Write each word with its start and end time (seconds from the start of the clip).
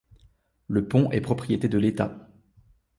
Le 0.67 0.87
pont 0.87 1.11
est 1.11 1.21
propriété 1.21 1.69
de 1.69 1.77
l'État. 1.77 2.27